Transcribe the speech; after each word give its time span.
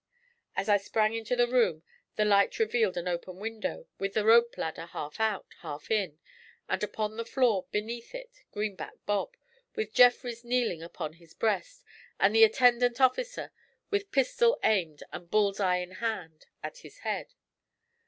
As 0.55 0.67
I 0.67 0.77
sprang 0.77 1.13
into 1.13 1.35
the 1.35 1.47
room 1.47 1.83
the 2.15 2.25
light 2.25 2.57
revealed 2.57 2.97
an 2.97 3.07
open 3.07 3.35
window, 3.37 3.85
with 3.99 4.15
the 4.15 4.25
rope 4.25 4.57
ladder 4.57 4.87
half 4.87 5.19
out, 5.19 5.45
half 5.59 5.91
in, 5.91 6.17
and 6.67 6.81
upon 6.83 7.17
the 7.17 7.23
floor 7.23 7.67
beneath 7.69 8.15
it 8.15 8.41
Greenback 8.51 8.93
Bob, 9.05 9.37
with 9.75 9.93
Jeffrys 9.93 10.43
kneeling 10.43 10.81
upon 10.81 11.13
his 11.13 11.35
breast, 11.35 11.83
and 12.19 12.33
the 12.33 12.43
attendant 12.43 12.99
officer, 12.99 13.51
with 13.91 14.11
pistol 14.11 14.57
aimed 14.63 15.03
and 15.13 15.29
bull's 15.29 15.59
eye 15.59 15.77
in 15.77 15.91
hand, 15.91 16.47
at 16.63 16.79
his 16.79 16.97
head. 17.05 17.35